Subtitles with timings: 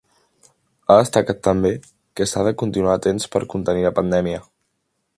[0.87, 1.71] Ha destacat també
[2.21, 4.45] que s’ha de continuar atents per a contenir la pandèmia.